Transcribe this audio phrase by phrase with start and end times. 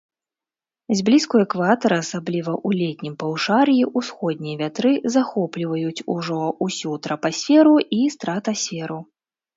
[0.99, 8.99] Зблізку экватара, асабліва ў летнім паўшар'і, усходнія вятры захопліваюць ужо ўсю трапасферу і стратасферу.